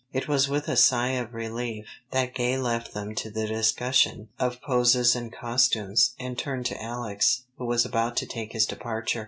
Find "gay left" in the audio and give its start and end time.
2.33-2.95